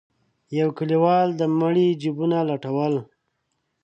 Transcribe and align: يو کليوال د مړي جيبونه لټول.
يو 0.59 0.69
کليوال 0.77 1.27
د 1.39 1.41
مړي 1.59 1.87
جيبونه 2.01 2.37
لټول. 2.49 2.93